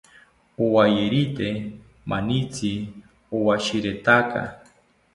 Owayerite 0.65 1.47
manitzi 2.09 2.73
owashiretaka 3.37 4.41